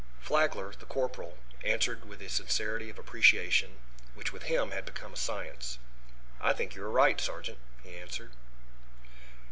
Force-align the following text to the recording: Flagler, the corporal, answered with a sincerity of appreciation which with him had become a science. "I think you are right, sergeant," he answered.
Flagler, 0.19 0.73
the 0.73 0.87
corporal, 0.87 1.37
answered 1.63 2.05
with 2.05 2.23
a 2.23 2.27
sincerity 2.27 2.89
of 2.89 2.97
appreciation 2.97 3.77
which 4.15 4.33
with 4.33 4.41
him 4.49 4.71
had 4.71 4.83
become 4.83 5.13
a 5.13 5.15
science. 5.15 5.77
"I 6.39 6.53
think 6.53 6.73
you 6.73 6.83
are 6.83 6.89
right, 6.89 7.21
sergeant," 7.21 7.59
he 7.83 7.95
answered. 7.97 8.31